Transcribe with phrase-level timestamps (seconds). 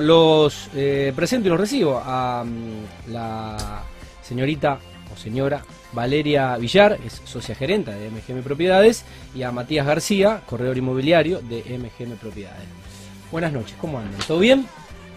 [0.00, 3.82] Los eh, presento y los recibo a mm, la
[4.22, 4.78] señorita
[5.12, 10.76] o señora Valeria Villar, es socia gerente de MGM Propiedades, y a Matías García, corredor
[10.76, 12.66] inmobiliario de MGM Propiedades.
[13.32, 14.20] Buenas noches, ¿cómo andan?
[14.26, 14.66] ¿Todo bien?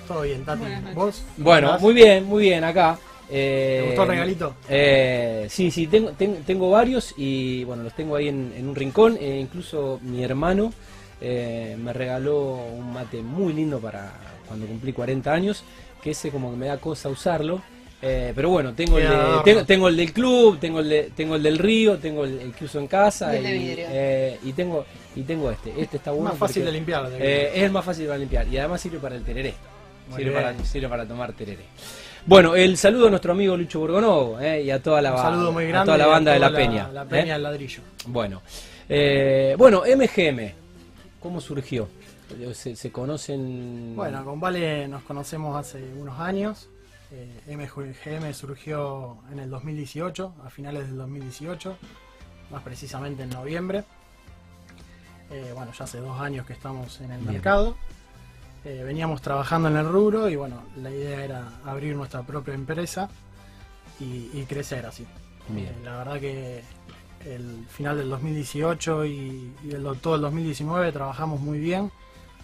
[0.08, 0.64] Todo bien, Tati.
[0.96, 1.24] ¿Vos?
[1.38, 1.82] Bueno, ¿Estás?
[1.82, 2.98] muy bien, muy bien acá.
[3.30, 4.56] Eh, ¿Te gustó el regalito?
[4.68, 8.76] eh, sí, sí, tengo, ten- tengo varios y bueno, los tengo ahí en, en un
[8.76, 9.18] rincón.
[9.20, 10.74] eh, incluso mi hermano
[11.22, 14.12] eh, me regaló un mate muy lindo para
[14.52, 15.64] cuando cumplí 40 años,
[16.04, 17.62] que ese como que me da cosa usarlo.
[18.02, 21.36] eh, pero bueno, tengo el, de- tengo, tengo el del club, tengo el, de- tengo
[21.36, 23.86] el del río, tengo el, el que uso en casa Y el de vidrio.
[23.90, 24.86] eh, y tengo
[25.16, 25.74] y tengo este.
[25.80, 26.30] Este está bueno.
[26.30, 27.10] Más fácil porque, de limpiarlo.
[27.10, 29.54] te eh, es el más fácil para limpiar y además sirve para el tereré.
[30.16, 31.64] Sirve para, sirve para tomar tereré.
[32.26, 35.64] Bueno, el saludo a nuestro amigo Lucho Borgonovo eh, y a toda la, saludo muy
[35.66, 35.86] a grande.
[35.86, 36.90] toda la y a banda de la toda Peña.
[36.92, 37.06] La eh.
[37.10, 37.82] Peña del ladrillo.
[38.08, 38.42] Bueno,
[38.90, 40.52] eh, bueno, MGM,
[41.20, 41.88] ¿cómo surgió?
[42.54, 43.96] Se, se conocen.
[43.96, 46.70] Bueno, con Vale nos conocemos hace unos años.
[47.12, 51.78] Eh, MGM surgió en el 2018, a finales del 2018,
[52.52, 53.84] más precisamente en noviembre.
[55.30, 57.34] Eh, bueno, ya hace dos años que estamos en el Bien.
[57.34, 57.76] mercado.
[58.64, 63.10] Eh, veníamos trabajando en el rubro y bueno, la idea era abrir nuestra propia empresa
[64.00, 65.06] y, y crecer así.
[65.50, 65.68] Bien.
[65.68, 66.64] Eh, la verdad que
[67.26, 71.92] el final del 2018 y, y el, todo el 2019 trabajamos muy bien,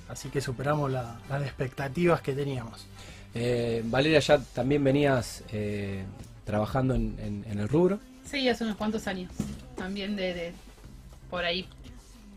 [0.09, 2.86] así que superamos la- las expectativas que teníamos.
[3.33, 6.03] Eh, Valeria, ya también venías eh,
[6.45, 7.99] trabajando en, en- en el rubro.
[8.25, 9.31] Sí, hace unos cuantos años.
[9.75, 10.53] También de, de-
[11.30, 11.67] por ahí.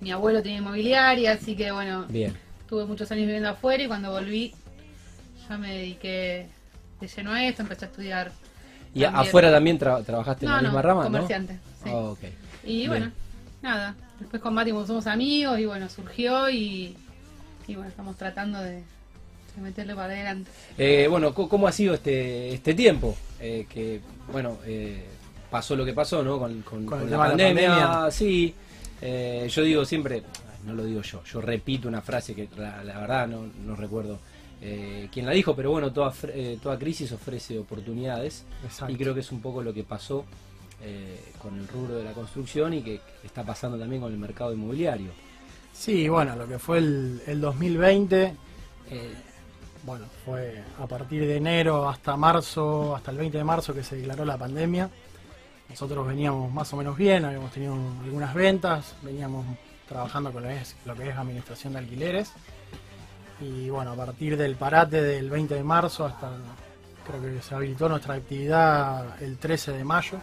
[0.01, 2.35] Mi abuelo tiene inmobiliaria, así que bueno, Bien.
[2.69, 4.55] tuve muchos años viviendo afuera y cuando volví
[5.49, 6.49] ya me dediqué
[7.01, 8.33] de lleno a esto, empecé a estudiar.
[8.95, 9.15] ¿Y También.
[9.27, 11.03] afuera también tra- trabajaste en la no, misma rama?
[11.05, 11.59] comerciante.
[11.85, 11.91] sí.
[11.91, 11.97] ¿no?
[11.97, 12.19] Oh, ok.
[12.65, 12.89] Y bien.
[12.89, 13.11] bueno,
[13.63, 13.95] nada.
[14.19, 16.97] Después con Mati somos amigos y bueno, surgió y,
[17.71, 18.73] y bueno, estamos tratando de,
[19.57, 20.51] de meterle para adelante.
[20.79, 23.17] Eh, bueno, ¿cómo ha sido este, este tiempo?
[23.41, 24.01] Eh, que,
[24.33, 25.05] bueno, eh,
[25.51, 26.39] pasó lo que pasó, ¿no?
[26.39, 28.11] Con, con- Con el con tema la, de la pandemia.
[28.11, 28.55] Sí,
[29.03, 30.23] Eh, yo digo siempre,
[30.67, 34.19] no lo digo yo, yo repito una frase que la, la verdad no, no recuerdo
[34.61, 38.93] eh, quién la dijo, pero bueno, toda, eh, toda crisis ofrece oportunidades Exacto.
[38.93, 40.27] y creo que es un poco lo que pasó
[40.83, 44.53] eh, con el rubro de la construcción y que está pasando también con el mercado
[44.53, 45.13] inmobiliario.
[45.81, 48.37] Sí, bueno, lo que fue el, el 2020,
[48.91, 49.15] eh,
[49.83, 53.97] bueno, fue a partir de enero hasta marzo, hasta el 20 de marzo que se
[53.97, 54.91] declaró la pandemia.
[55.71, 59.47] Nosotros veníamos más o menos bien, habíamos tenido algunas ventas, veníamos
[59.89, 62.31] trabajando con lo que es, lo que es administración de alquileres.
[63.41, 66.31] Y bueno, a partir del parate del 20 de marzo hasta,
[67.07, 70.19] creo que se habilitó nuestra actividad el 13 de mayo.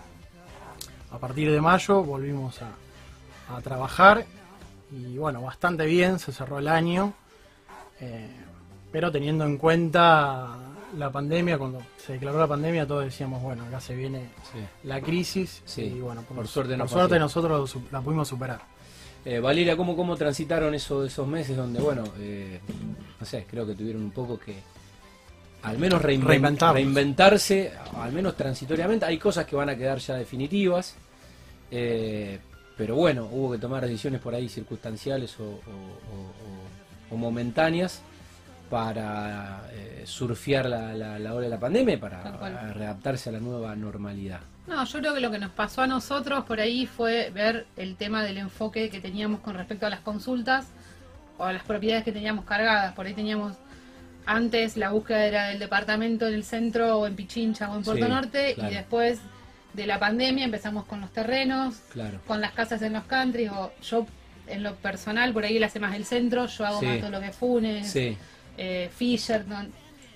[1.10, 4.24] A partir de mayo volvimos a trabajar
[4.92, 7.14] y bueno, bastante bien, se cerró el año,
[8.00, 8.30] eh,
[8.92, 10.56] pero teniendo en cuenta
[10.98, 14.60] la pandemia, cuando se declaró la pandemia todos decíamos, bueno, acá se viene Sí.
[14.84, 16.80] la crisis Sí, y bueno, por suerte por
[17.20, 18.62] nosotros la pudimos superar.
[19.26, 22.62] Eh, Valeria, ¿cómo, ¿cómo transitaron eso, esos meses donde, bueno, eh,
[23.20, 24.56] no sé, creo que tuvieron un poco que
[25.64, 29.06] al menos reinventarse, al menos transitoriamente?
[29.06, 30.96] Hay cosas que van a quedar ya definitivas,
[31.72, 32.40] eh,
[32.78, 38.02] pero bueno, hubo que tomar decisiones por ahí circunstanciales o, o- o- o- o momentáneas
[38.70, 43.40] para eh, surfear la, la- la ola de la pandemia y para readaptarse a la
[43.40, 44.40] nueva normalidad.
[44.68, 47.96] No, yo creo que lo que nos pasó a nosotros por ahí fue ver el
[47.96, 50.68] tema del enfoque que teníamos con respecto a las consultas
[51.38, 52.94] o a las propiedades que teníamos cargadas.
[52.94, 53.54] Por ahí teníamos
[54.26, 58.06] antes la búsqueda era del departamento en el centro o en Pichincha o en Puerto
[58.06, 58.72] Sí, Norte claro.
[58.72, 59.20] y después
[59.78, 62.20] de la pandemia empezamos con los terrenos, Claro.
[62.28, 64.06] con las casas en los countries o yo
[64.48, 66.86] en lo personal por ahí él hace más el centro, yo hago Sí.
[66.88, 68.18] más todo lo que es Funes, Sí,
[68.58, 69.72] eh, Fisherton,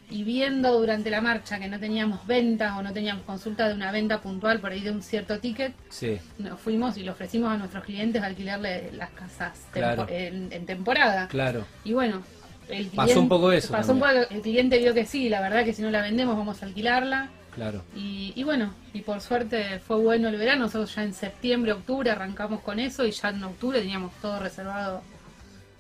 [0.10, 3.92] y viendo durante la marcha que no teníamos ventas o no teníamos consulta de una
[3.92, 7.58] venta puntual por ahí de un cierto ticket, sí, nos fuimos y le ofrecimos a
[7.58, 11.28] nuestros clientes alquilarle las casas tempo- en, en temporada.
[11.28, 11.66] claro.
[11.84, 12.24] Y bueno,
[12.68, 15.40] el Pasó cliente- un poco eso Pasó un poco, el cliente vio que sí, la
[15.40, 17.30] verdad que si no la vendemos vamos a alquilarla.
[17.56, 17.84] Claro.
[17.96, 22.10] Y, y bueno, y por suerte fue bueno el verano, nosotros ya en septiembre, octubre
[22.10, 25.02] arrancamos con eso y ya en octubre teníamos todo reservado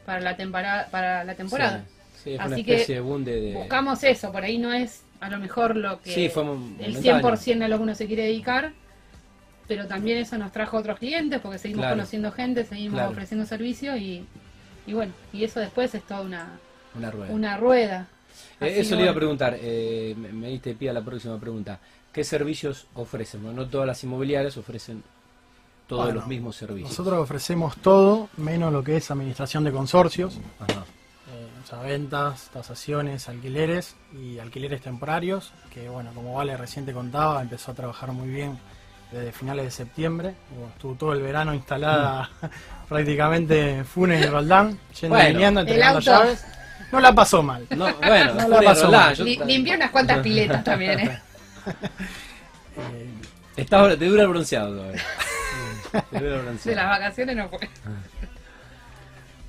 [0.05, 0.87] para la temporada.
[0.91, 1.85] Para la temporada.
[2.15, 4.57] Sí, sí, fue una Así que especie de boom de- de- Buscamos eso, por ahí
[4.57, 7.01] no es a lo mejor lo que Sí, fue el momentáneo.
[7.01, 8.73] 100% a lo que uno se quiere dedicar,
[9.67, 11.95] pero también eso nos trajo otros clientes porque seguimos Claro.
[11.95, 13.11] conociendo gente, seguimos Claro.
[13.11, 14.25] ofreciendo servicios y,
[14.87, 16.47] y bueno, y eso después es toda una,
[16.95, 17.31] una rueda.
[17.33, 18.07] una rueda.
[18.59, 19.19] Eh, eso le iba a bueno.
[19.19, 21.79] preguntar, eh, me, me diste pie a la próxima pregunta.
[22.11, 23.43] ¿Qué servicios ofrecen?
[23.43, 25.03] No, No todas las inmobiliarias ofrecen
[25.87, 26.89] todos Bueno, los mismos servicios.
[26.91, 30.37] Nosotros ofrecemos todo, menos lo que es administración de consorcios.
[30.59, 30.85] Ajá.
[31.33, 36.93] Eh, o sea, ventas, tasaciones, alquileres y alquileres temporarios, que bueno, como Vale recién te
[36.93, 38.57] contaba, empezó a trabajar muy bien
[39.11, 40.33] desde finales de septiembre.
[40.55, 42.29] Bueno, estuvo todo el verano instalada
[42.89, 46.11] prácticamente en Funes y Roldán, yendo Bueno, y viniendo, el entregando auto.
[46.11, 46.45] llaves.
[46.91, 47.65] No la pasó mal.
[47.71, 49.15] No, bueno, No la pasó mal.
[49.15, 51.21] yo- Li- limpié unas cuantas piletas también, ¿eh?
[52.77, 53.07] Eh,
[53.57, 55.01] Está- te dura el bronceado todavía.
[56.09, 56.69] Te dura el bronceado.
[56.69, 57.69] De las vacaciones no fue.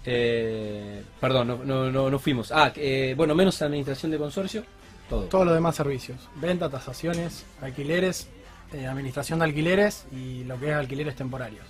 [0.04, 2.50] Eh, perdón, no, no, no, no fuimos.
[2.52, 4.64] Ah, eh, bueno, menos administración de consorcio,
[5.08, 5.24] todo.
[5.26, 8.26] todos los demás servicios, venta, tasaciones, alquileres,
[8.72, 11.64] eh, administración de alquileres y lo que es alquileres temporarios.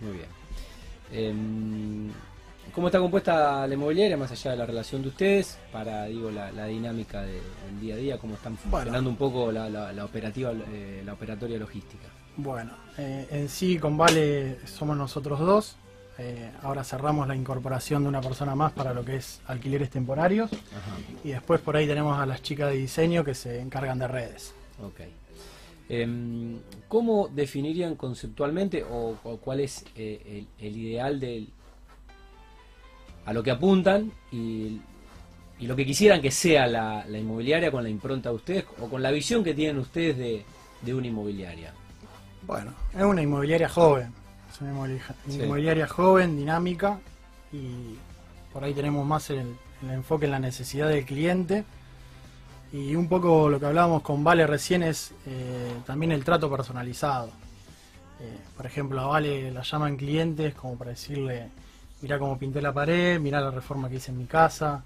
[0.00, 0.12] Muy
[1.10, 2.12] bien.
[2.72, 6.50] ¿Cómo está compuesta la inmobiliaria, más allá de la relación de ustedes, para digo la,
[6.50, 10.04] la dinámica de- del día a día, cómo están funcionando un poco la, la- la
[10.04, 12.08] operativa, eh, la operatoria logística?
[12.36, 15.76] Bueno, eh, en sí con Vale somos nosotros dos.
[16.18, 20.52] Eh, ahora cerramos la incorporación de una persona más para lo que es alquileres temporarios.
[20.52, 24.08] Ajá, Y después por ahí tenemos a las chicas de diseño que se encargan de
[24.08, 24.52] redes.
[24.82, 25.00] ok.
[25.88, 31.48] Em, ¿Cómo definirían conceptualmente o, o cuál es eh, el, el ideal del
[33.26, 34.80] a lo que apuntan y,
[35.58, 38.88] y lo que quisieran que sea la, la inmobiliaria con la impronta de ustedes o
[38.88, 40.44] con la visión que tienen ustedes de,
[40.82, 41.72] de una inmobiliaria?
[42.46, 44.12] Bueno, es una inmobiliaria joven.
[44.52, 45.42] Es una inmobiliaria, Sí.
[45.42, 46.98] inmobiliaria joven, dinámica
[47.52, 47.96] y
[48.52, 51.64] por ahí tenemos más el, el enfoque en la necesidad del cliente.
[52.72, 57.28] Y un poco lo que hablábamos con Vale recién es eh, también el trato personalizado.
[58.20, 61.48] Eh, por ejemplo, a Vale la llaman clientes como para decirle,
[62.04, 64.82] mirá cómo pinté la pared, mirá la reforma que hice en mi casa.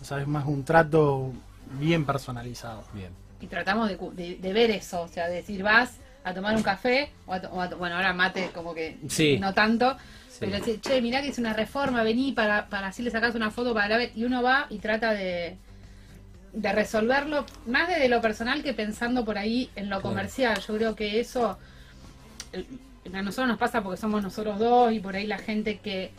[0.00, 1.30] O sea, es más un trato
[1.78, 2.82] bien personalizado.
[2.94, 3.10] Bien.
[3.40, 6.56] Y tratamos de, cu- de- de ver eso, o sea, de decir, vas a tomar
[6.56, 9.38] un café, o a o a bueno, ahora mate como que Sí.
[9.38, 9.94] no tanto,
[10.30, 10.38] Sí.
[10.40, 13.50] pero decir, che, mirá que es una reforma, vení para, para así le sacas una
[13.50, 15.58] foto para la ver, y uno va y trata de,
[16.54, 20.58] de resolverlo, más desde lo personal que pensando por ahí en lo comercial.
[20.66, 21.58] Yo creo que eso
[23.12, 26.10] a nosotros nos pasa porque somos nosotros dos y por ahí la gente que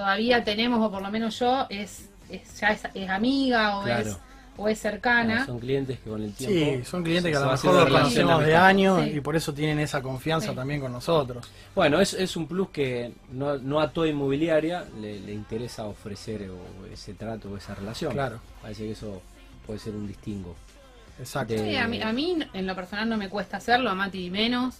[0.00, 4.10] todavía tenemos, o por lo menos yo, es, es ya es, es amiga o Claro.
[4.10, 4.16] es
[4.58, 5.44] o es cercana.
[5.46, 6.86] Son clientes que con el Sí, tiempo.
[6.86, 9.10] son clientes que a lo mejor conocemos de años Sí.
[9.16, 10.54] y por eso tienen esa confianza Sí.
[10.56, 11.46] también con nosotros.
[11.74, 16.48] Bueno, es, es un plus que no, no a toda inmobiliaria le, le interesa ofrecer
[16.50, 18.12] o ese trato o esa relación.
[18.12, 18.40] Claro.
[18.62, 19.20] Parece que eso
[19.66, 20.54] puede ser un distingo.
[21.18, 21.52] Exacto.
[21.54, 24.30] De- Sí, a mí, a mí en lo personal no me cuesta hacerlo, a Mati
[24.30, 24.76] menos.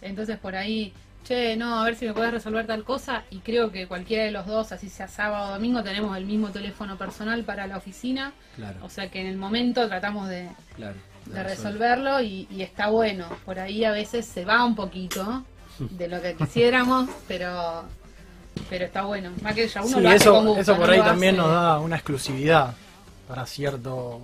[0.00, 0.92] Entonces por ahí,
[1.28, 3.24] che, no, a ver si me puedes resolver tal cosa.
[3.30, 6.48] Y creo que cualquiera de los dos, así sea sábado o domingo, tenemos el mismo
[6.48, 8.32] teléfono personal para la oficina.
[8.56, 10.96] Claro, O sea que en el momento tratamos de, claro.
[11.26, 13.26] de resolverlo y, y está bueno.
[13.44, 15.44] Por ahí a veces se va un poquito
[15.78, 17.84] de lo que quisiéramos, pero
[18.68, 19.30] pero está bueno.
[19.42, 21.34] Más que ya uno Sí, lo hace con eso, gusto, eso no por ahí también
[21.34, 22.74] hace- nos da una exclusividad
[23.28, 24.20] para cierto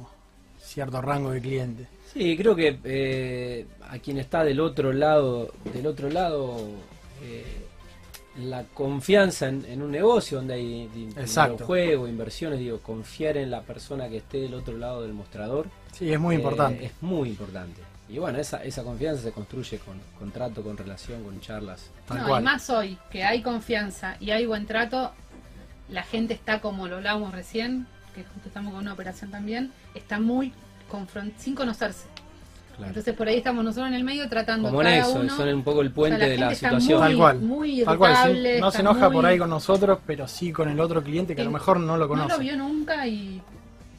[0.60, 1.86] cierto rango de clientes.
[2.12, 6.56] Sí, creo que eh, a quien está del otro lado, del otro lado,
[7.22, 7.66] eh,
[8.38, 13.62] la confianza en, en un negocio donde hay dinero, juego, inversiones, digo, confiar en la
[13.62, 16.84] persona que esté del otro lado del mostrador Sí, es muy eh, importante.
[16.86, 17.80] es muy importante.
[18.08, 21.90] Y bueno, esa, esa confianza se construye con contrato, con relación, con charlas.
[22.06, 22.42] Tal no, cual.
[22.42, 25.12] y más hoy, que hay confianza y hay buen trato,
[25.88, 30.18] la gente está como lo hablábamos recién, que justo estamos con una operación también, está
[30.20, 30.52] muy
[30.90, 32.06] confront sin conocerse.
[32.76, 32.88] Claro.
[32.88, 35.36] Entonces por ahí estamos nosotros en el medio tratando Como en eso, uno.
[35.36, 36.98] son un poco el puente o sea, la de la situación.
[37.00, 37.38] muy- Tal cual.
[37.40, 38.48] muy Tal cual, sí.
[38.60, 41.42] No se enoja muy- por ahí con nosotros, pero sí con el otro cliente que
[41.42, 42.32] a lo mejor no lo No conoce.
[42.32, 43.40] lo vio nunca y,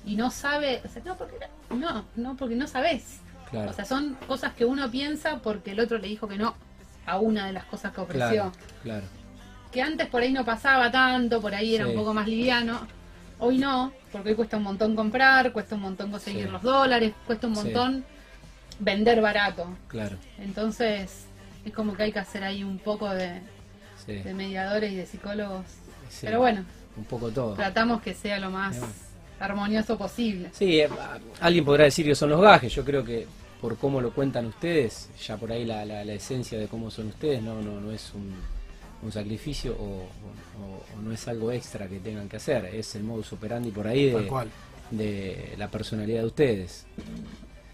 [0.05, 1.36] y no sabe, o sea, no porque
[1.70, 3.22] no, no porque no sabes.
[3.50, 6.55] Claro, O sea, son cosas que uno piensa porque el otro le dijo que no
[7.05, 8.29] a una de las cosas que ofreció.
[8.29, 8.51] claro,
[8.84, 9.05] claro.
[9.72, 11.91] que antes por ahí no pasaba tanto, por ahí era Sí.
[11.91, 12.79] un poco más liviano.
[13.39, 16.51] Hoy no, porque hoy cuesta un montón comprar, cuesta un montón conseguir Sí.
[16.51, 17.63] los dólares, cuesta un Sí.
[17.63, 18.05] montón
[18.79, 19.67] vender barato.
[19.88, 21.25] Claro, Entonces,
[21.65, 23.41] es como que hay que hacer ahí un poco de,
[24.05, 25.65] sí, de mediadores y de psicólogos.
[26.10, 26.25] sí.
[26.25, 26.63] Pero bueno,
[26.98, 27.53] Un poco todo.
[27.55, 28.89] tratamos que sea lo más Bien.
[29.39, 30.50] armonioso posible.
[30.53, 30.89] Sí, eh,
[31.41, 32.74] alguien podrá decir que son los gajes.
[32.74, 33.25] Yo creo que
[33.62, 37.08] por cómo lo cuentan ustedes, ya por ahí la, la- la esencia de cómo son
[37.08, 38.34] ustedes no, no, no es un,
[39.01, 42.65] un sacrificio o, o- o no es algo extra que tengan que hacer.
[42.65, 44.50] Es el modus operandi por ahí de, cual.
[44.91, 46.86] de la personalidad de ustedes.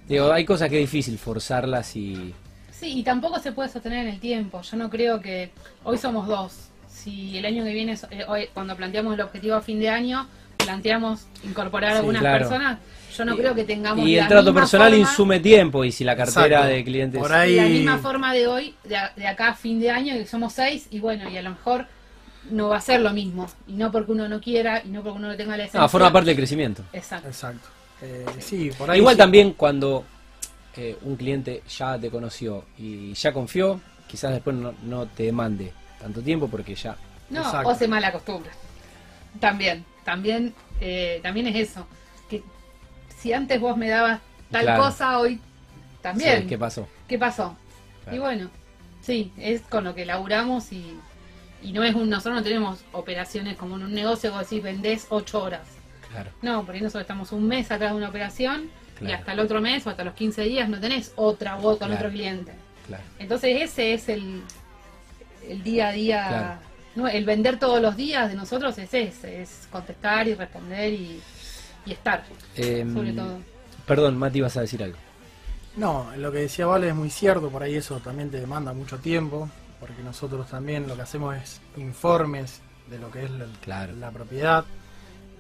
[0.08, 2.34] Digo, hay cosas que es difícil forzarlas y...
[2.72, 4.62] Sí, y tampoco se puede sostener en el tiempo.
[4.64, 5.52] Yo no creo que
[5.84, 6.70] hoy somos dos.
[6.90, 10.28] Si el año que viene, eh, hoy, cuando planteamos el objetivo a fin de año,
[10.58, 12.40] planteamos incorporar Sí, algunas claro.
[12.40, 12.80] personas,
[13.16, 15.84] yo no Y- creo que tengamos Y la el trato misma personal forma- insume tiempo
[15.86, 16.68] y si la cartera Exacto.
[16.68, 17.22] de clientes...
[17.22, 20.14] Por ahí- la misma forma de hoy, de, a- de acá a fin de año,
[20.16, 21.86] que somos seis, y bueno, y a lo mejor
[22.50, 23.48] no va a ser lo mismo.
[23.68, 25.84] Y no porque uno no quiera y no porque uno no tenga la esencia.
[25.84, 26.84] Ah, forma parte del crecimiento.
[26.94, 27.28] Exacto.
[27.28, 27.68] Exacto.
[28.02, 29.20] Eh, sí, por ahí Igual sí.
[29.20, 30.04] también cuando
[30.76, 35.72] eh, un cliente ya te conoció y ya confió, quizás después no, no te demande
[36.00, 36.96] tanto tiempo porque ya...
[37.30, 37.70] No, Exacto.
[37.70, 38.52] o se mala acostumbra.
[39.40, 41.86] También, también, eh, también es eso.
[42.30, 42.44] Que
[43.18, 44.84] si antes vos me dabas tal Claro.
[44.84, 45.40] cosa, hoy
[46.02, 46.42] también.
[46.42, 46.88] Sí, ¿Qué pasó?
[47.08, 47.56] ¿Qué pasó?
[48.04, 48.18] Claro.
[48.18, 48.50] Y bueno,
[49.02, 50.98] sí, es con lo que laburamos y,
[51.62, 54.64] y no es un, nosotros no tenemos operaciones como en un negocio que vos decís
[54.64, 55.62] vendés ocho horas.
[56.12, 56.30] Claro.
[56.42, 58.70] No, por ahí nosotros estamos un mes atrás de una operación
[59.02, 61.88] y hasta el otro mes o hasta los 15 días no tenés otra voz con
[61.88, 61.96] Claro.
[62.02, 62.52] otro cliente.
[62.88, 63.04] Claro.
[63.20, 64.42] Entonces ese es el,
[65.48, 66.60] el día a día, Claro.
[66.96, 71.20] no, el vender todos los días de nosotros es ese, es contestar y responder y,
[71.86, 72.24] y estar,
[72.56, 73.40] Em, sobre todo.
[73.88, 74.98] Perdón, Mati, vas a decir algo.
[75.78, 78.98] No, lo que decía Vale es muy cierto, por ahí eso también te demanda mucho
[79.00, 79.50] tiempo,
[79.80, 83.94] porque nosotros también lo que hacemos es informes de lo que es la, Claro.
[83.96, 84.66] la propiedad.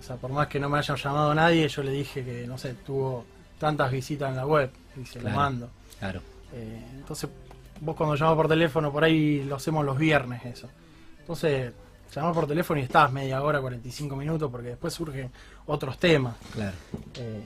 [0.02, 2.58] O sea, por más que no me haya llamado nadie, yo le dije que, no
[2.58, 3.24] sé, tuvo
[3.60, 5.30] tantas visitas en la web y se Claro.
[5.30, 5.70] lo mando.
[6.00, 6.22] Claro.
[6.54, 7.30] Eh, entonces,
[7.80, 10.68] vos cuando llamás por teléfono, por ahí lo hacemos los viernes eso.
[11.20, 11.72] Entonces,
[12.16, 15.32] llamás por teléfono y estás media hora, 45 minutos, porque después surgen
[15.68, 16.36] otros temas.
[16.52, 16.76] Claro.
[17.16, 17.44] Eh,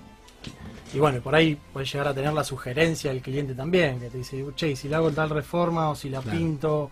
[0.93, 4.17] y bueno, por ahí puedes llegar a tener la sugerencia del cliente también, que te
[4.19, 6.37] dice, che, si le hago tal reforma o si la Claro.
[6.37, 6.91] pinto,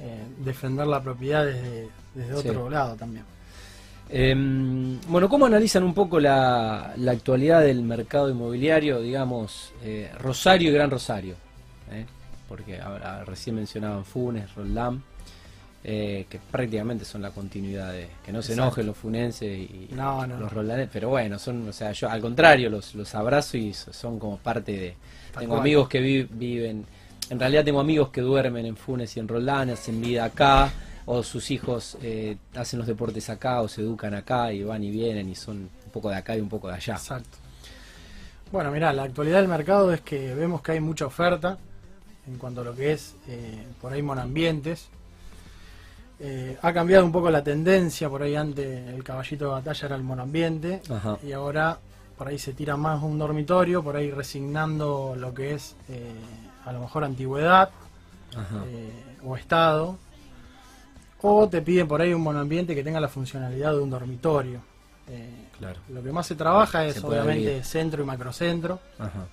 [0.00, 2.48] eh, defender la propiedad desde, desde Sí.
[2.48, 3.24] otro lado también.
[4.10, 10.70] Em, bueno, ¿cómo analizan un poco la, la actualidad del mercado inmobiliario, digamos, eh, Rosario
[10.70, 11.34] y Gran Rosario?
[11.92, 12.06] ¿eh?
[12.48, 15.02] Porque ahora recién mencionaban Funes, Roldán,
[15.84, 18.62] eh, que prácticamente son la continuidad de que no se Exacto.
[18.68, 20.40] enojen los funenses y No, no.
[20.40, 23.92] los roldanes, pero bueno, son, o sea, yo al contrario, los, los abrazo y so-
[23.92, 24.94] son como parte de...
[25.32, 25.60] Tal tengo cual.
[25.60, 26.84] amigos que vi- viven,
[27.28, 30.70] en realidad tengo amigos que duermen en Funes y en Roldán, hacen vida acá,
[31.10, 34.90] o sus hijos eh, hacen los deportes acá o se educan acá y van y
[34.90, 36.94] vienen y son un poco de acá y un poco de allá.
[36.94, 37.38] Exacto.
[38.52, 41.56] Bueno, mira, la actualidad del mercado es que vemos que hay mucha oferta
[42.26, 44.88] en cuanto a lo que es eh, por ahí monambientes.
[46.20, 49.96] Eh, ha cambiado un poco la tendencia, por ahí antes el caballito de batalla era
[49.96, 51.16] el monambiente Ajá.
[51.22, 51.78] y ahora
[52.18, 56.12] por ahí se tira más un dormitorio, por ahí resignando lo que es eh,
[56.66, 57.70] a lo mejor antigüedad
[58.66, 58.92] eh,
[59.24, 59.96] o estado.
[61.20, 64.60] O te piden por ahí un monoambiente que tenga la funcionalidad de un dormitorio.
[65.08, 65.80] Eh, Claro.
[65.88, 67.64] lo que más se trabaja es Se obviamente vivir.
[67.64, 68.78] centro y macrocentro.
[68.98, 69.26] Ajá.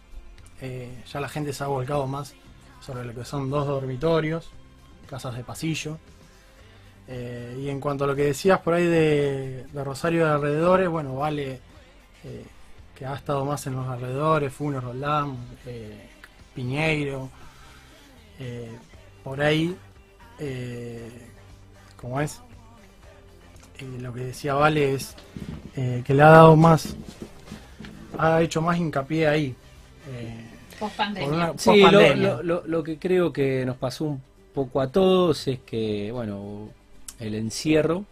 [0.62, 2.34] Eh, ya la gente se ha volcado más
[2.82, 4.50] sobre lo que son dos dormitorios,
[5.08, 5.98] casas de pasillo.
[7.08, 10.90] Eh, y en cuanto a lo que decías por ahí de, de Rosario de alrededores,
[10.90, 11.60] bueno, vale
[12.24, 12.46] eh,
[12.96, 15.38] que ha estado más en los alrededores, Funes, Roldán,
[15.68, 16.10] eh,
[16.56, 17.30] Piñeiro,
[18.40, 18.76] eh,
[19.24, 19.76] por ahí,
[20.40, 21.12] eh,
[22.06, 22.40] como es,
[23.80, 25.16] eh, lo que decía Vale es
[25.76, 26.96] eh, que le ha dado más,
[28.20, 29.56] ha hecho más hincapié ahí.
[30.12, 30.46] eh,
[30.80, 31.30] Post pandemia.
[31.30, 32.28] una Sí, lo, pospandemia.
[32.36, 34.22] lo- lo- lo que creo que nos pasó un
[34.54, 36.70] poco a todos es que, bueno,
[37.20, 38.06] el encierro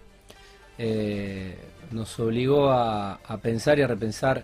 [0.79, 1.55] eh,
[1.91, 4.43] nos obligó a, a pensar y a repensar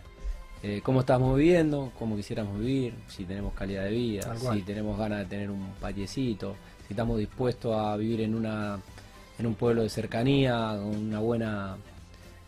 [0.62, 5.20] eh, cómo estamos viviendo, cómo quisiéramos vivir, si tenemos calidad de vida, si tenemos ganas
[5.20, 8.78] de tener un patiecito, si estamos dispuestos a vivir en una
[9.40, 11.76] en un pueblo de cercanía, con una buena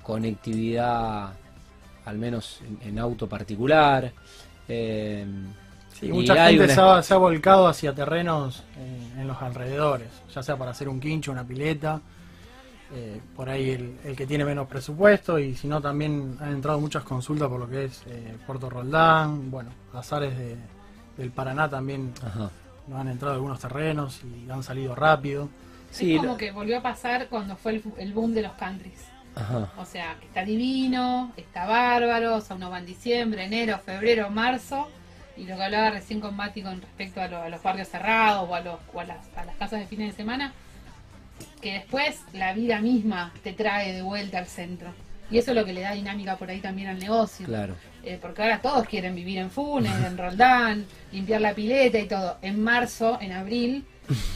[0.04, 1.34] conectividad,
[2.06, 4.12] al menos en, en auto particular.
[4.68, 5.26] eh,
[5.94, 9.40] Sí, y mucha gente una- se, ha, se ha volcado hacia terrenos eh, en los
[9.42, 12.00] alrededores, ya sea para hacer un quincho, una pileta,
[12.94, 16.80] eh, por ahí el, el que tiene menos presupuesto y si no también han entrado
[16.80, 18.04] muchas consultas por lo que es
[18.48, 20.56] Puerto Roldán, bueno, Azares de,
[21.18, 22.50] del Paraná también Ajá.
[22.88, 25.50] nos han entrado algunos terrenos y han salido rápido.
[25.92, 28.54] Sí, es como lo- que volvió a pasar cuando fue el, el boom de los
[28.54, 29.00] countries.
[29.36, 29.72] Ajá.
[29.78, 34.30] O sea, que está divino, está bárbaro, o sea, uno va en diciembre, enero, febrero,
[34.30, 34.90] marzo,
[35.38, 38.50] y lo que hablaba recién con Mati con respecto a, lo- a los barrios cerrados
[38.50, 40.54] o, a, los, o a, las, a las casas de fines de semana,
[41.62, 44.90] que después la vida misma te trae de vuelta al centro.
[45.30, 47.46] Y eso es lo que le da dinámica por ahí también al negocio.
[47.46, 47.76] Claro.
[48.04, 52.38] Eh, porque ahora todos quieren vivir en Funes, en Roldán, limpiar la pileta y todo.
[52.42, 53.86] En marzo, en abril,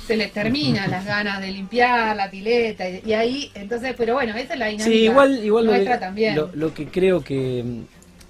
[0.07, 4.35] se les terminan las ganas de limpiar la pileta y, y ahí, entonces, pero bueno,
[4.35, 6.35] esa es la dinámica Sí, igual, igual lo, nuestra que, también.
[6.35, 7.63] lo, lo que creo que,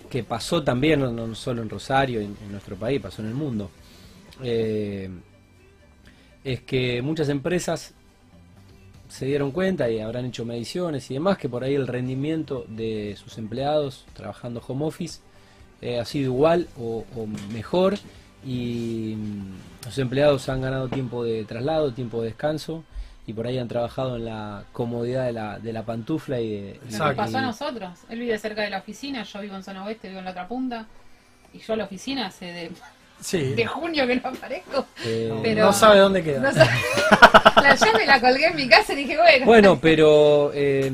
[0.10, 3.34] que pasó también, no, no solo en Rosario, en, en nuestro país, pasó en el
[3.36, 3.70] mundo,
[4.44, 5.10] eh,
[6.44, 7.94] es que muchas empresas
[9.08, 13.15] se dieron cuenta y habrán hecho mediciones y demás que por ahí el rendimiento de
[13.18, 15.20] sus empleados trabajando home office
[15.82, 17.98] eh, ha sido igual o, o mejor
[18.46, 22.84] y mm, los empleados han ganado tiempo de traslado, tiempo de descanso
[23.28, 26.80] y por ahí han trabajado en la comodidad de la, de la pantufla y de...
[26.90, 27.90] Que pasó a nosotros.
[28.10, 30.48] Él vive cerca de la oficina, yo vivo en zona oeste, vivo en la otra
[30.48, 30.86] punta.
[31.54, 32.72] Y yo a la oficina hace de,
[33.20, 33.54] Sí.
[33.56, 34.86] de junio que no aparezco.
[35.06, 36.40] eh, Pero- No sabe dónde queda.
[36.42, 36.60] No sé.
[37.64, 39.46] la llave la colgué en mi casa y dije, bueno.
[39.48, 40.52] Bueno, pero...
[40.54, 40.92] eh,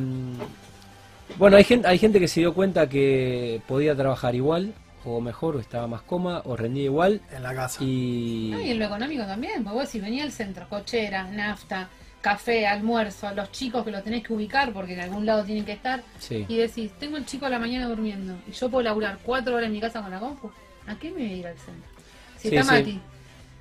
[1.38, 4.74] bueno, hay gente, hay gente que se dio cuenta que podía trabajar igual,
[5.06, 7.84] o mejor, o estaba más cómoda, o rendía igual, En la casa.
[7.84, 8.50] y...
[8.52, 11.90] No, y en lo económico también, porque vos si venía al centro, cochera, nafta,
[12.22, 15.72] café, almuerzo, los chicos que los tenés que ubicar porque en algún lado tienen que
[15.74, 16.46] estar, Sí.
[16.48, 19.68] y decís, tengo el chico a la mañana durmiendo y yo puedo laburar cuatro horas
[19.68, 20.52] en mi casa con la compu,
[20.88, 21.90] ¿a qué me voy a ir al centro?
[22.38, 22.80] Si Sí, está sí.
[22.80, 23.02] Mati.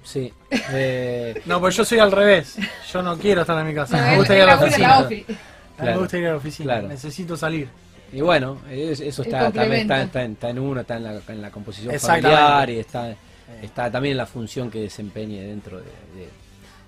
[0.03, 0.33] Sí.
[0.73, 2.57] Eh, No, pues yo soy al revés.
[2.93, 3.99] Yo no quiero estar en mi casa.
[4.01, 4.89] No, me gusta ir a la oficina.
[4.89, 5.09] la A.
[5.09, 5.93] Claro.
[5.93, 6.73] Me gusta ir a la oficina.
[6.75, 6.89] Claro.
[6.89, 7.69] Necesito salir.
[8.13, 11.21] Y bueno, es- eso está, también está, está en, está en uno, está en la,
[11.29, 13.15] en la composición familiar y está,
[13.63, 16.29] está también en la función que desempeñe dentro de, de-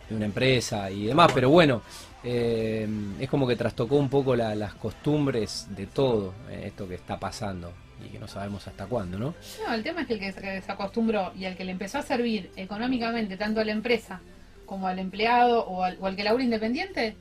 [0.08, 1.30] de una empresa y demás.
[1.34, 1.82] Pero bueno,
[2.24, 2.88] eh,
[3.20, 7.18] es como que trastocó un poco la- las costumbres de todo eh, esto que está
[7.18, 7.72] pasando
[8.04, 9.34] y que no sabemos hasta cuándo, ¿no?
[9.66, 11.70] No, el tema es que el que se- que se acostumbró y al que le
[11.72, 14.20] empezó a servir económicamente tanto a la empresa
[14.66, 17.14] como al empleado o al, o al que labura independiente,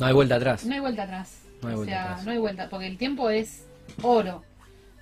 [0.00, 0.64] No hay vuelta atrás.
[0.64, 1.41] no hay vuelta atrás.
[1.62, 2.24] No hay o vuelta sea, atrás.
[2.24, 3.66] no hay vuelta, porque el tiempo es
[4.02, 4.42] oro.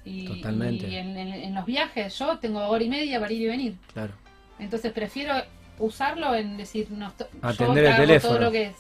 [0.05, 0.89] Y, Totalmente.
[0.89, 3.75] y en, en- en los viajes yo tengo hora y media para ir y venir.
[3.93, 4.13] Claro.
[4.59, 5.35] Entonces prefiero
[5.79, 7.13] usarlo en decir, no,
[7.43, 8.35] Atender yo el teléfono.
[8.35, 8.77] todo lo que es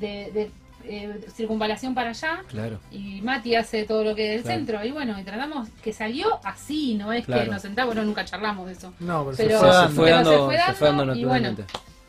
[0.00, 0.50] de, de,
[0.84, 2.78] eh, circunvalación para allá Claro.
[2.90, 4.58] y Mati hace todo lo que es del Claro.
[4.58, 4.84] centro.
[4.84, 7.44] Y bueno, y tratamos que salió así, no es Claro.
[7.44, 8.92] que nos sentamos, bueno, nunca charlamos de eso.
[9.00, 11.56] No, pero, Pero- se fue Se, fue dando, se fue dando y bueno.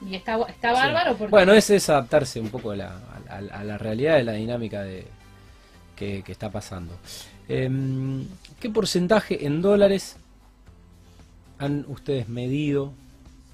[0.06, 2.88] Y está, está bárbaro porque Bueno, es, es adaptarse un poco a la,
[3.30, 5.06] a, a- la realidad de la dinámica de,
[5.96, 6.96] que, que está pasando.
[7.48, 8.26] Em,
[8.60, 10.18] ¿Qué porcentaje en dólares
[11.60, 12.94] han ustedes medido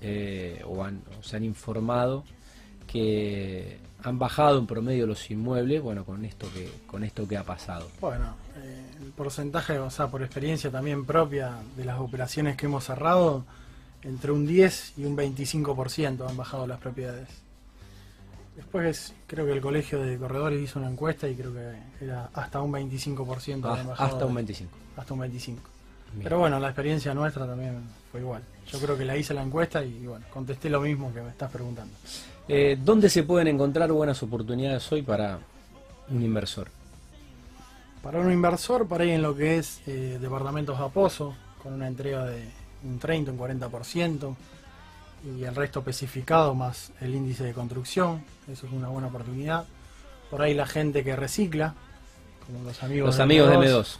[0.02, 2.24] eh, o, han, o se han informado
[2.88, 5.82] que han bajado en promedio los inmuebles?
[5.82, 7.88] Bueno, con esto que con esto que ha pasado.
[8.02, 12.84] Bueno, eh, el porcentaje, o sea, por experiencia también propia de las operaciones que hemos
[12.86, 13.46] cerrado,
[14.04, 17.30] entre un 10 y un 25% han bajado las propiedades.
[18.56, 21.74] Después creo que el colegio de corredores hizo una encuesta y creo que
[22.06, 24.72] era hasta un 25% Ah, hasta un de- 25.
[24.98, 25.62] hasta un 25.
[26.14, 26.24] Bien.
[26.24, 28.44] Pero bueno, la experiencia nuestra también fue igual.
[28.72, 31.50] Yo creo que la hice la encuesta y bueno, contesté lo mismo que me estás
[31.52, 31.94] preguntando.
[32.48, 35.40] Eh, ¿Dónde se pueden encontrar buenas oportunidades hoy para
[36.10, 36.68] un inversor?
[38.04, 41.88] Para un inversor, por ahí en lo que es eh, departamentos a pozo, con una
[41.88, 42.48] entrega de
[42.84, 44.36] un 30, un 40%,
[45.26, 49.66] y el resto especificado más el índice de construcción, eso es una buena oportunidad.
[50.30, 51.74] Por ahí la gente que recicla,
[52.46, 53.98] como los amigos Los de amigos de M2, M2.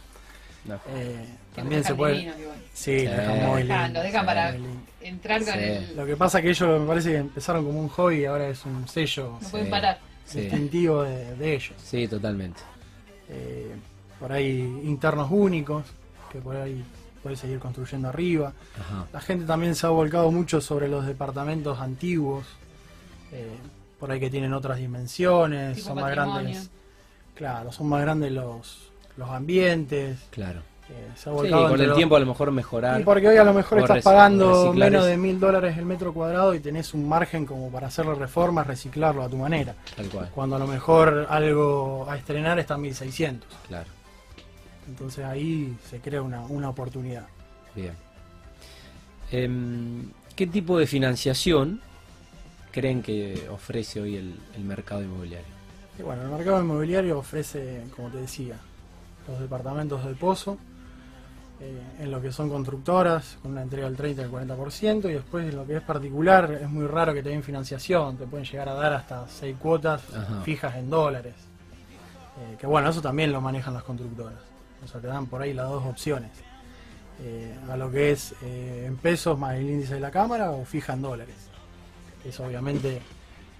[0.66, 0.74] No.
[0.88, 2.14] eh, que también se puede...
[2.14, 2.32] divino.
[2.72, 3.04] Sí, Sí.
[3.06, 4.56] lo dejan muy Dejan, lindo, lo dejan sí, para
[5.02, 5.60] entrar con Sí.
[5.60, 5.96] el...
[5.96, 8.64] Lo que pasa que ellos me parece que empezaron como un hobby y ahora es
[8.64, 9.70] un sello No pueden Sí.
[9.70, 9.98] parar.
[10.26, 11.74] Sí, distintivo de, de ellos.
[11.84, 12.60] sí, totalmente.
[13.28, 13.74] Eh,
[14.18, 15.84] por ahí internos únicos,
[16.32, 16.82] que por ahí
[17.24, 18.52] puede seguir construyendo arriba.
[18.78, 19.06] Ajá.
[19.12, 22.44] La gente también se ha volcado mucho sobre los departamentos antiguos,
[23.32, 23.48] eh,
[23.98, 26.70] por ahí que tienen otras dimensiones, Tipo son más grandes.
[27.34, 30.18] Claro, son más grandes los, los ambientes.
[30.30, 30.60] Claro.
[30.90, 33.00] eh, se ha Sí, volcado con el los- tiempo a lo mejor mejorar.
[33.00, 36.54] Y porque hoy a lo mejor estás pagando menos de mil dólares el metro cuadrado
[36.54, 39.74] y tenés un margen como para hacerle reformas, reciclarlo a tu manera.
[39.96, 43.48] Tal cual, Cuando a lo mejor algo a estrenar está en 1600.
[43.66, 43.88] claro.
[44.88, 47.26] Entonces ahí se crea una, una oportunidad.
[47.74, 47.94] Bien.
[49.30, 51.80] Em, ¿Qué tipo de financiación
[52.72, 55.54] creen que ofrece hoy el, el mercado inmobiliario?
[55.98, 58.56] Y bueno, el mercado inmobiliario ofrece, como te decía,
[59.28, 60.58] los departamentos de pozo,
[61.60, 65.48] eh, en lo que son constructoras, con una entrega del 30 al 40%, y después
[65.48, 68.68] en lo que es particular, es muy raro que te den financiación, te pueden llegar
[68.68, 70.42] a dar hasta 6 cuotas Ajá.
[70.42, 71.34] fijas en dólares.
[72.40, 74.38] Eh, que bueno, eso también lo manejan las constructoras.
[74.84, 76.30] O sea, te dan por ahí las dos opciones.
[77.20, 80.64] Eh, a lo que es eh, en pesos más el índice de la cámara o
[80.64, 81.36] fija en dólares.
[82.24, 83.00] Eso obviamente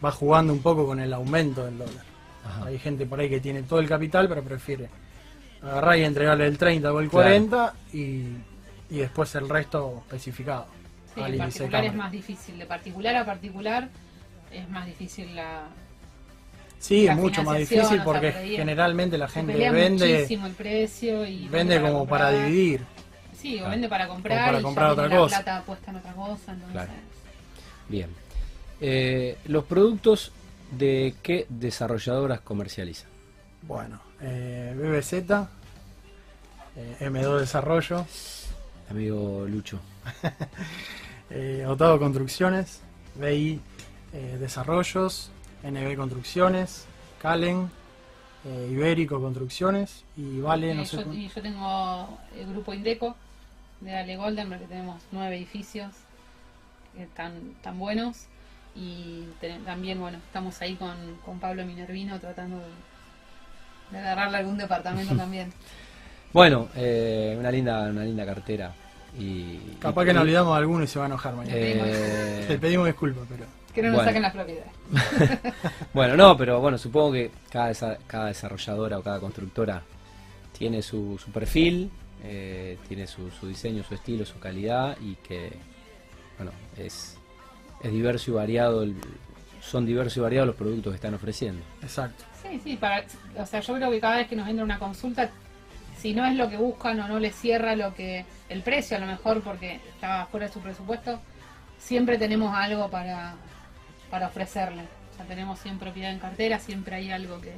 [0.05, 2.05] va jugando un poco con el aumento del dólar.
[2.45, 2.67] Ajá.
[2.67, 4.89] Hay gente por ahí que tiene todo el capital, pero prefiere
[5.63, 7.25] agarrar y entregarle el 30 o el Claro.
[7.29, 7.97] 40 y,
[8.91, 10.67] y después el resto especificado
[11.15, 12.05] Sí, al índice de particular es cámara.
[12.05, 12.59] más difícil.
[12.59, 13.89] De particular a particular
[14.51, 15.63] es más difícil la...
[16.85, 21.49] Sí, la es mucho más difícil porque generalmente la gente vende muchísimo el precio y
[21.49, 22.85] vende como para dividir.
[23.41, 23.71] Sí, o Claro.
[23.71, 25.43] vende para comprar para y comprar otra la cosa.
[25.43, 26.53] plata puesta en otra cosa.
[26.53, 26.91] Entonces, Claro.
[27.89, 28.11] Bien.
[28.83, 30.31] Eh, ¿Los productos
[30.73, 33.09] de qué desarrolladoras comercializan?
[33.63, 35.49] Bueno, eh, BBZ,
[36.77, 38.05] eh, M2 Desarrollo,
[38.91, 39.81] Amigo Lucho.
[41.31, 42.81] eh, Otado Construcciones,
[43.15, 43.59] BI
[44.13, 45.31] eh, Desarrollos,
[45.65, 46.87] NB Construcciones,
[47.21, 47.71] Calen,
[48.47, 50.97] eh, Ibérico Construcciones y Vale, Eh, no sé.
[51.05, 53.17] yo, y yo tengo el grupo Indeco
[53.81, 55.93] de Ale Goldenberg, que tenemos nueve edificios
[56.95, 58.27] que están tan buenos.
[58.77, 62.65] Y te- también, bueno, estamos ahí con, con Pablo Minervino tratando de,
[63.93, 65.53] de agarrarle algún departamento también.
[66.33, 68.73] Bueno, eh, una linda una linda cartera.
[69.19, 71.57] Y, Capaz y- que nos olvidamos de alguno y se va a enojar mañana.
[71.57, 73.45] eh, Le pedimos disculpas, pero.
[73.75, 74.09] Que no nos Bueno.
[74.11, 74.71] saquen las propiedades.
[75.93, 79.83] Bueno, no, pero bueno, supongo que cada, desa- cada desarrolladora o cada constructora
[80.57, 81.91] tiene su, su perfil,
[82.23, 85.53] eh, tiene su, su diseño, su estilo, su calidad y que,
[86.39, 87.19] bueno, es,
[87.83, 88.97] es diverso y variado, el-
[89.61, 91.63] son diversos y variados los productos que están ofreciendo.
[91.83, 92.25] Exacto.
[92.43, 93.05] Sí, sí, para,
[93.39, 95.31] o sea, yo creo que cada vez que nos entra una consulta,
[95.99, 99.01] si no es lo que buscan o no les cierra lo que el precio a
[99.01, 101.19] lo mejor porque está fuera de su presupuesto,
[101.79, 103.35] siempre tenemos algo para,
[104.11, 104.83] para ofrecerle.
[105.17, 107.53] Sea, tenemos siempre propiedad en cartera, siempre hay algo que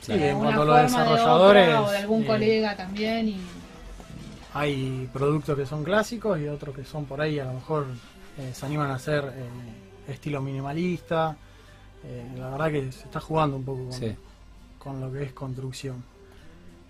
[0.00, 1.68] Sí, de en alguna cuanto a los forma, de desarrolladores.
[1.68, 3.40] otra, o de algún eh, colega también y
[4.52, 7.86] Hay productos que son clásicos y otros que son por ahí, a lo mejor
[8.38, 11.36] eh, se animan a hacer eh, estilo minimalista.
[12.04, 14.14] Eh, la verdad que se está jugando un poco con, Sí.
[14.78, 16.04] con lo que es construcción.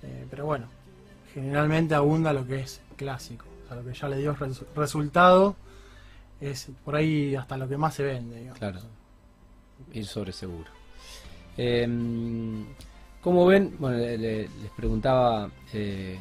[0.02, 0.66] Eh, pero bueno,
[1.32, 3.46] generalmente abunda lo que es clásico.
[3.64, 5.56] O sea, lo que ya le dio res- resultado
[6.50, 8.36] es por ahí hasta lo que más se vende.
[8.38, 8.58] digamos.
[8.58, 8.80] Claro.
[9.92, 10.70] Ir sobre seguro.
[11.56, 11.86] Eh,
[13.20, 13.74] ¿Cómo ven?
[13.78, 16.18] Bueno, le- le- les preguntaba eh,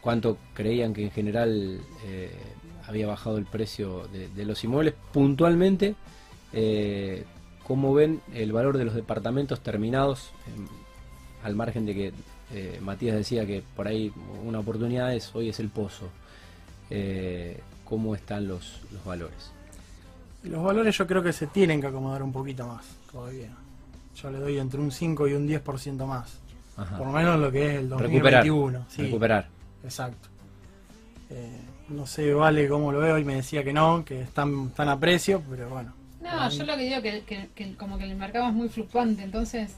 [0.00, 2.30] cuánto creían que en general eh,
[2.86, 4.94] había bajado el precio de, los inmuebles.
[5.12, 5.94] Puntualmente,
[6.52, 7.24] eh,
[7.66, 10.30] ¿cómo ven el valor de los departamentos terminados?
[10.56, 10.66] em,
[11.42, 12.12] al margen de que
[12.82, 14.12] Matías decía que por ahí
[14.44, 16.08] una oportunidad es hoy es el pozo.
[17.90, 19.50] ¿Cómo están los, los valores?
[20.44, 23.50] Los valores yo creo que se tienen que acomodar un poquito más todavía.
[24.14, 26.38] Yo le doy entre un 5 y un 10% más.
[26.76, 26.96] Ajá.
[26.96, 28.44] Por lo menos lo que es el Recuperar.
[28.44, 28.86] 2021.
[28.88, 29.48] Sí, Recuperar.
[29.84, 30.28] exacto.
[31.30, 34.88] Eh, no sé, Vale, cómo lo veo y me decía que no, que están, están
[34.88, 35.92] a precio, pero bueno.
[36.22, 39.22] No, yo lo que digo que, que, que como que el mercado es muy fluctuante,
[39.24, 39.72] entonces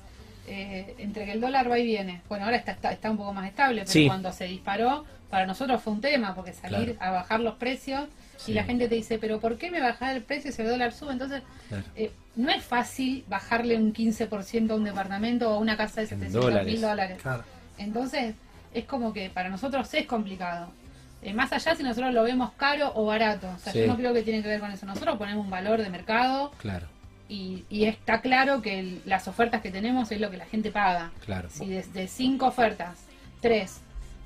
[0.46, 3.33] eh, entre que el dólar va y viene, bueno, ahora está, está, está un poco
[3.33, 4.07] más estable, pero Sí.
[4.07, 6.98] cuando se disparó, para nosotros fue un tema, porque salir Claro.
[7.00, 8.05] a bajar los precios
[8.37, 8.52] Sí.
[8.52, 10.92] y la gente te dice, pero ¿por qué me bajar el precio si el dólar
[10.92, 11.12] sube?
[11.12, 11.85] Entonces, Claro.
[11.96, 16.02] eh, no es fácil bajarle un 15% a un departamento o a una casa de
[16.02, 16.66] En 700 dólares.
[16.66, 17.18] mil dólares.
[17.22, 17.44] Claro.
[17.78, 18.35] Entonces,
[18.74, 20.70] es como que para nosotros es complicado.
[21.22, 23.48] Eh, más allá si nosotros lo vemos caro o barato.
[23.55, 23.81] O sea, Sí.
[23.81, 24.87] yo no creo que tiene que ver con eso.
[24.87, 26.88] Nosotros ponemos un valor de mercado Claro,
[27.33, 30.71] y, y está claro que el- las ofertas que tenemos es lo que la gente
[30.71, 31.11] paga.
[31.25, 31.49] claro.
[31.51, 32.99] Si de, de cinco ofertas,
[33.40, 33.81] tres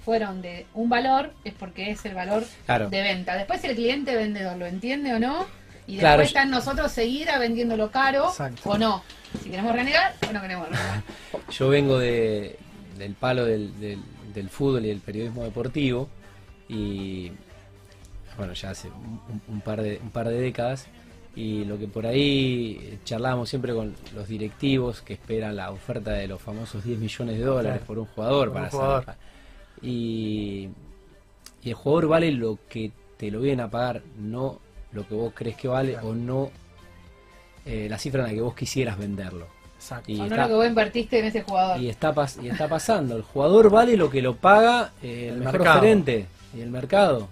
[0.04, 2.88] fueron de un valor, es porque es el valor Claro.
[2.90, 3.34] de venta.
[3.36, 5.46] Después si el cliente vendedor lo entiende o no,
[5.86, 8.70] y Claro, después está en nosotros seguir a vendiéndolo caro Exacto.
[8.70, 9.02] o no.
[9.42, 11.02] Si queremos renegar o no queremos renegar.
[11.50, 12.58] Yo vengo de,
[12.98, 14.00] del palo del, del,
[14.34, 16.08] del fútbol y del periodismo deportivo
[16.68, 17.30] y
[18.36, 20.86] bueno, ya hace un, un par de, un par de décadas
[21.36, 26.26] y lo que por ahí charlábamos siempre con los directivos que esperan la oferta de
[26.26, 27.86] los famosos 10 millones de dólares Claro.
[27.86, 29.04] por un jugador Por para un jugador.
[29.82, 30.68] y,
[31.62, 34.58] y el jugador vale lo que te lo vienen a pagar, no
[34.92, 36.08] lo que vos crees que vale Claro.
[36.08, 36.50] o no
[37.64, 39.46] eh, la cifra en la que vos quisieras venderlo.
[39.76, 40.10] Exacto.
[40.12, 41.80] Y o no está- lo que vos invertiste en ese jugador.
[41.80, 43.16] y está, pas- y está pasando.
[43.16, 45.80] El jugador vale lo que lo paga eh, el, El mejor mercado.
[45.80, 47.28] gerente y el mercado.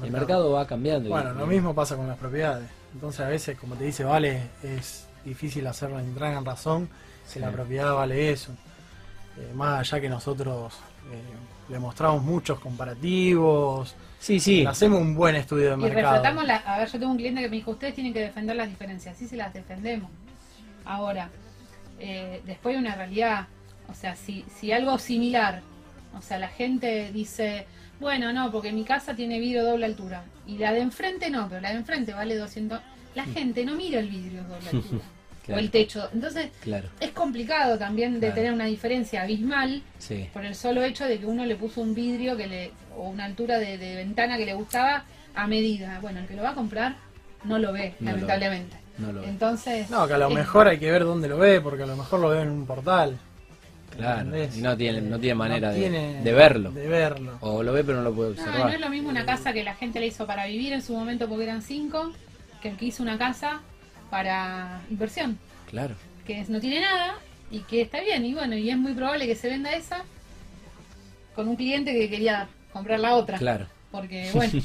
[0.00, 0.52] El El mercado.
[0.52, 1.08] va cambiando.
[1.08, 2.68] y- Bueno, lo y- mismo pasa con las propiedades.
[2.94, 6.88] Entonces a veces, como te dice Vale, es difícil hacerlo entrar en razón
[7.26, 7.38] si Sí.
[7.40, 8.52] la propiedad vale eso.
[9.38, 10.74] Eh, más allá que nosotros
[11.10, 11.22] eh,
[11.72, 14.66] le mostramos muchos comparativos, Sí, sí.
[14.66, 16.12] hacemos un buen estudio de Y mercado.
[16.14, 18.56] reflotamos la, a ver, yo tengo un cliente que me dijo, ustedes tienen que defender
[18.56, 20.10] las diferencias, sí se las defendemos.
[20.84, 21.30] Ahora,
[21.98, 23.46] eh, después hay una realidad,
[23.88, 25.62] o sea, si, si algo similar,
[26.16, 27.66] o sea, la gente dice,
[28.02, 31.60] bueno, no, porque mi casa tiene vidrio doble altura, y la de enfrente no, pero
[31.62, 32.80] la de enfrente vale 200,
[33.14, 35.04] la gente no mira el vidrio doble altura,
[35.44, 35.56] Claro.
[35.58, 38.34] o el techo, entonces Claro, es complicado también de Claro.
[38.34, 40.28] tener una diferencia abismal sí.
[40.32, 43.24] por el solo hecho de que uno le puso un vidrio que le o una
[43.24, 45.98] altura de, de ventana que le gustaba a medida.
[46.00, 46.94] Bueno, el que lo va a comprar
[47.44, 48.76] no lo ve, No lo lamentablemente.
[48.98, 51.60] No lo Entonces, No, que a lo es- mejor hay que ver dónde lo ve,
[51.60, 53.18] porque a lo mejor lo ve en un portal.
[53.96, 54.20] Claro.
[54.22, 54.56] ¿entendés?
[54.56, 56.70] Y no tiene, no tiene manera No de, tiene de verlo.
[56.72, 57.38] De verlo.
[57.40, 58.60] O lo ve pero no lo puede no, observar.
[58.60, 60.92] no es lo mismo una casa que la gente le hizo para vivir en su
[60.94, 62.12] momento porque eran cinco,
[62.60, 63.60] que el que hizo una casa
[64.10, 65.38] para inversión,
[65.70, 65.94] Claro.
[66.26, 67.14] que es- no tiene nada
[67.50, 68.24] y que está bien.
[68.24, 70.02] Y bueno, y es muy probable que se venda esa
[71.34, 73.38] con un cliente que quería comprar la otra.
[73.38, 73.66] Claro.
[73.90, 74.52] Porque, bueno,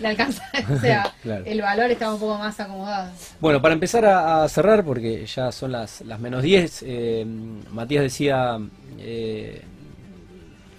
[0.00, 1.44] le alcanza, o sea, Claro.
[1.46, 3.10] el valor está un poco más acomodado.
[3.40, 7.24] Bueno, para empezar a, a cerrar, porque ya son las, las menos 10, eh,
[7.72, 8.58] Matías decía,
[8.98, 9.62] eh,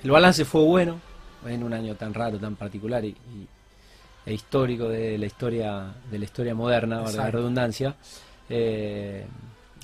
[0.03, 0.99] el balance fue bueno
[1.47, 3.47] en un año tan raro, tan particular y, y-
[4.25, 7.95] e histórico de la historia de la historia moderna, valga la redundancia.
[8.49, 9.25] Eh,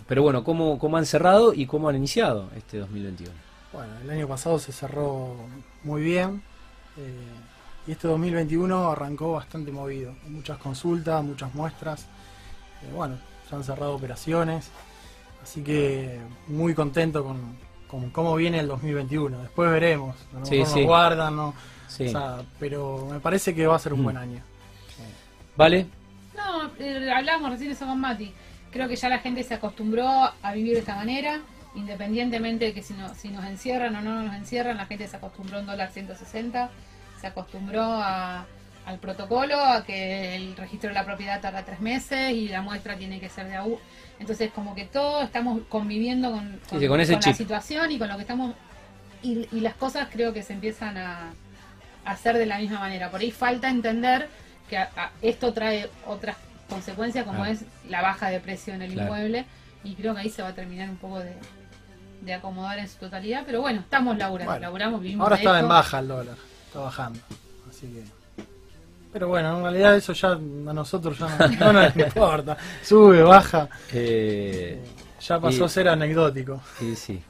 [0.08, 3.32] pero bueno, ¿cómo, ¿cómo han cerrado y cómo han iniciado este 2021?
[3.72, 5.36] Bueno, el año pasado se cerró
[5.84, 6.42] muy bien
[6.98, 7.14] eh,
[7.88, 10.14] y este 2021 arrancó bastante movido.
[10.28, 12.02] Muchas consultas, muchas muestras.
[12.84, 13.18] Eh, bueno,
[13.50, 14.70] se han cerrado operaciones,
[15.44, 17.40] así que muy contento con,
[17.88, 19.40] con cómo viene el 2021.
[19.42, 20.80] Después veremos, a lo Sí, mejor sí.
[20.80, 21.54] nos guardan, ¿no?
[21.88, 22.08] Sí.
[22.08, 24.04] O sea, pero me parece que va a ser un Mm.
[24.04, 24.42] buen año.
[25.58, 25.86] ¿Vale?
[26.36, 28.32] No, eh, hablamos recién eso con Mati.
[28.72, 31.42] Creo que ya la gente se acostumbró a vivir de esta manera,
[31.76, 35.18] independientemente de que si, no, si nos encierran o no nos encierran, la gente se
[35.18, 36.70] acostumbró a un dólar 160,
[37.22, 38.46] se acostumbró a-
[38.86, 42.96] al protocolo, a que el registro de la propiedad tarda tres meses y la muestra
[42.98, 43.80] tiene que ser de AU.
[44.20, 48.08] Entonces, como que todos estamos conviviendo con, con, sí, con ese la situación y con
[48.10, 48.56] lo que estamos.
[49.22, 51.32] Y, y las cosas creo que se empiezan a,
[52.06, 53.12] a hacer de la misma manera.
[53.12, 54.28] Por ahí falta entender
[54.68, 56.36] que a- a- esto trae otras
[56.68, 57.52] consecuencias como Ah.
[57.52, 59.10] es la baja de precio en el Claro.
[59.10, 59.46] inmueble
[59.84, 61.34] y creo que ahí se va a terminar un poco de,
[62.22, 65.52] de acomodar en su totalidad pero bueno estamos laburando Bueno, laburamos vivimos Ahora de está
[65.58, 65.64] esto.
[65.66, 66.36] en baja el dólar,
[66.72, 67.20] está bajando.
[67.70, 68.04] Así que.
[69.12, 72.56] Pero bueno, en realidad eso ya a nosotros ya no, no nos importa.
[72.82, 73.68] Sube, baja.
[73.92, 74.82] Eh,
[75.20, 76.62] Ya pasó Y- a ser anecdótico.
[76.80, 77.22] sí, sí,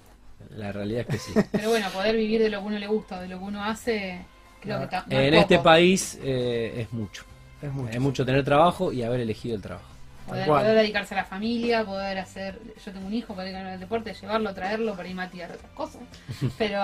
[0.56, 1.34] la realidad es que sí.
[1.52, 4.26] pero bueno poder vivir de lo que uno le gusta de lo que uno hace
[4.62, 7.24] creo que está no es en este país eh, es mucho.
[7.62, 7.90] Es mucho.
[7.94, 9.88] Es mucho tener trabajo y haber elegido el trabajo.
[10.28, 12.58] Poder, dedicarse a la familia, poder hacer.
[12.86, 15.72] Yo tengo un hijo, poder ir al deporte, llevarlo, traerlo, por ahí Mati hacer otras
[15.74, 16.02] cosas.
[16.58, 16.80] Pero,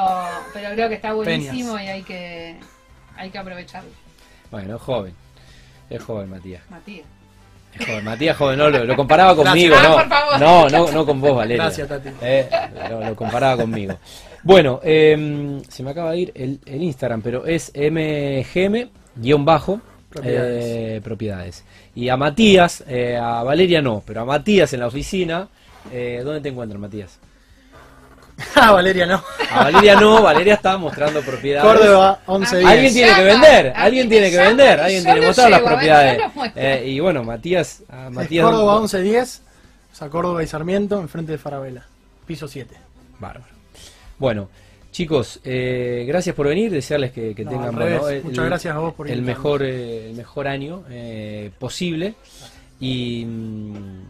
[0.54, 1.86] pero creo que está buenísimo Peñas.
[1.86, 2.56] y hay que,
[3.16, 3.90] hay que aprovecharlo.
[4.52, 5.14] Bueno, es joven.
[5.90, 6.62] Es joven, Matías.
[6.70, 7.06] Matías.
[7.74, 8.04] Es joven.
[8.04, 10.40] Matías joven, no, lo, lo comparaba conmigo, Ah, no.
[10.40, 11.64] No, no, no con vos, Valeria.
[11.64, 12.10] Gracias, Tati.
[12.22, 12.50] Eh,
[12.90, 13.98] lo, lo comparaba conmigo.
[14.44, 19.82] Bueno, eh, se me acaba de ir el, el Instagram, pero es mgm-bajo
[20.18, 20.64] Propiedades.
[20.66, 21.64] eh, propiedades.
[21.96, 25.48] Y a Matías, eh, a Valeria no, pero a Matías en la oficina,
[25.92, 27.20] eh, ¿dónde te encuentras, Matías?
[28.56, 29.24] Ah, Valeria no.
[29.52, 31.72] A Valeria no, Valeria está mostrando propiedades.
[31.72, 32.66] Córdoba 1110.
[32.72, 35.62] Alguien tiene que vender, a alguien tiene que vender, y alguien tiene que mostrar las
[35.62, 36.22] a propiedades.
[36.56, 39.42] Eh, y bueno, Matías, a Matías Córdoba 1110,
[39.92, 41.84] o sea, Córdoba y Sarmiento, enfrente de Farabela.
[42.28, 42.76] Piso 7.
[43.20, 43.52] Bárbaro.
[44.20, 44.50] Bueno,
[44.98, 48.24] chicos, eh, gracias por venir, desearles que, que No, tengan bueno, revés.
[48.24, 49.44] Muchas gracias a vos por el invitarnos.
[49.44, 52.16] mejor, eh, el mejor año eh, posible.
[52.80, 54.02] Y, mm,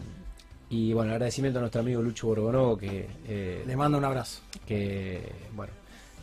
[0.70, 4.40] y bueno, agradecimiento a nuestro amigo Lucho Borgonovo que, eh, Le mando un abrazo.
[4.66, 5.20] que
[5.52, 5.74] bueno,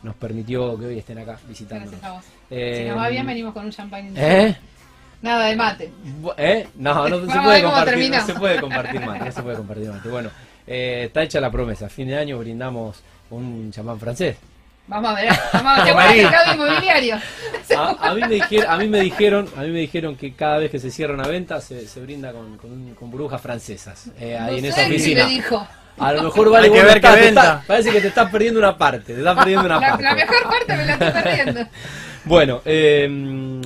[0.02, 2.00] nos permitió que hoy estén acá visitándonos.
[2.00, 2.24] Gracias a vos.
[2.50, 4.12] Eh, si nos va bien, venimos con un champagne.
[4.16, 4.56] ¿Eh?
[5.20, 5.92] Nada de mate.
[6.38, 6.68] ¿Eh?
[6.76, 10.08] No, no, se puede compartir, no se puede compartir mate, no se puede compartir mate.
[10.08, 10.30] Bueno,
[10.66, 11.84] eh, está hecha la promesa.
[11.84, 14.38] A fin de año brindamos un champán francés.
[14.86, 15.32] Vamos a ver.
[15.52, 15.94] Vamos a ver.
[16.18, 17.16] El mercado inmobiliario.
[17.76, 20.58] A, a mí me dijeron, a mí me dijeron, a mí me dijeron que cada
[20.58, 24.10] vez que se cierra una venta se, se brinda con, con, un- con burbujas francesas
[24.20, 25.26] eh, ahí No en sé esa oficina.
[25.26, 25.66] dijo.
[25.96, 27.40] A lo mejor vale Hay que ver estás- qué venta.
[27.42, 30.02] estás- parece que te estás perdiendo una parte, te estás perdiendo una La, parte.
[30.02, 31.60] la mejor parte me la estoy perdiendo.
[32.26, 33.06] Bueno, eh,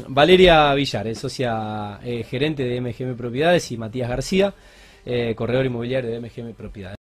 [0.09, 4.53] Valeria Villar, es socia eh, gerente de MGM Propiedades y Matías García,
[5.07, 6.99] eh, corredor inmobiliario de MGM Propiedades.